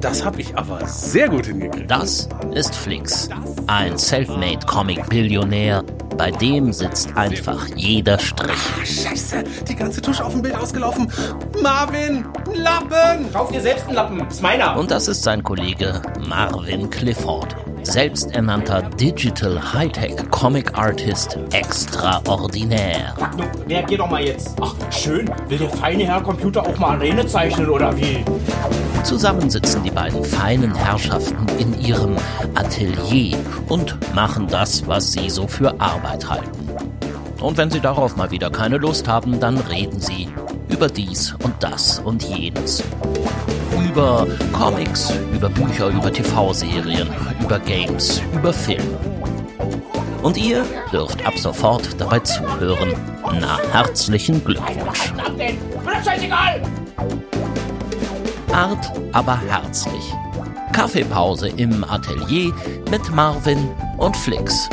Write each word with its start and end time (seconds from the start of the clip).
Das 0.00 0.24
habe 0.24 0.40
ich 0.40 0.56
aber 0.56 0.86
sehr 0.86 1.28
gut 1.28 1.46
hingekriegt. 1.46 1.90
Das 1.90 2.28
ist 2.54 2.74
Flix, 2.74 3.28
ein 3.66 3.98
selfmade 3.98 4.64
Comic-Billionär. 4.66 5.84
Bei 6.16 6.30
dem 6.30 6.72
sitzt 6.72 7.16
einfach 7.16 7.66
jeder 7.76 8.18
Strich. 8.18 8.50
Ah, 8.50 8.84
scheiße, 8.84 9.44
die 9.68 9.74
ganze 9.74 10.00
Tusche 10.02 10.24
auf 10.24 10.32
dem 10.32 10.42
Bild 10.42 10.54
ausgelaufen. 10.54 11.10
Marvin, 11.62 12.24
Lappen! 12.54 13.30
Kauf 13.32 13.50
dir 13.52 13.60
selbst 13.60 13.86
einen 13.86 13.94
Lappen, 13.94 14.26
ist 14.26 14.42
meiner. 14.42 14.76
Und 14.76 14.90
das 14.90 15.08
ist 15.08 15.22
sein 15.22 15.42
Kollege 15.42 16.00
Marvin 16.26 16.88
Clifford, 16.90 17.54
selbsternannter 17.82 18.82
Digital 18.82 19.72
Hightech 19.72 20.16
Comic 20.30 20.76
Artist 20.76 21.38
extraordinär. 21.52 23.14
Nun, 23.36 23.46
reagier 23.68 23.98
doch 23.98 24.10
mal 24.10 24.22
jetzt. 24.22 24.56
Ach, 24.60 24.74
schön. 24.90 25.30
Will 25.48 25.58
der 25.58 25.70
feine 25.70 26.04
Herr 26.04 26.22
Computer 26.22 26.62
auch 26.62 26.78
mal 26.78 26.96
Arene 26.96 27.26
zeichnen 27.26 27.68
oder 27.68 27.96
wie? 27.96 28.24
Zusammen 29.04 29.50
sitzen 29.50 29.82
die 29.82 29.90
beiden 29.90 30.24
feinen 30.24 30.74
Herrschaften 30.74 31.46
in 31.58 31.78
ihrem 31.80 32.16
Atelier 32.54 33.36
und 33.68 33.96
machen 34.14 34.46
das, 34.46 34.86
was 34.86 35.12
sie 35.12 35.30
so 35.30 35.46
für 35.46 35.80
Arbeit 35.80 36.28
halten. 36.28 36.68
Und 37.40 37.56
wenn 37.56 37.70
sie 37.70 37.80
darauf 37.80 38.16
mal 38.16 38.30
wieder 38.30 38.50
keine 38.50 38.76
Lust 38.76 39.08
haben, 39.08 39.40
dann 39.40 39.56
reden 39.58 40.00
sie 40.00 40.28
über 40.68 40.88
dies 40.88 41.34
und 41.42 41.54
das 41.60 41.98
und 42.00 42.22
jenes. 42.22 42.84
Über 43.88 44.26
Comics, 44.52 45.12
über 45.32 45.48
Bücher, 45.48 45.88
über 45.88 46.12
TV-Serien, 46.12 47.08
über 47.40 47.58
Games, 47.58 48.22
über 48.34 48.52
Filme. 48.52 48.98
Und 50.22 50.36
ihr 50.36 50.64
dürft 50.92 51.24
ab 51.26 51.38
sofort 51.38 51.98
dabei 51.98 52.18
zuhören. 52.20 52.92
Na, 53.40 53.58
herzlichen 53.72 54.44
Glückwunsch. 54.44 55.12
Den. 55.38 55.58
Mir 55.84 55.92
das 55.94 56.04
scheißegal. 56.04 56.62
Art, 58.52 58.92
aber 59.12 59.40
herzlich. 59.40 60.12
Kaffeepause 60.72 61.48
im 61.48 61.84
Atelier 61.84 62.52
mit 62.90 63.10
Marvin 63.14 63.68
und 63.98 64.16
Flix. 64.16 64.68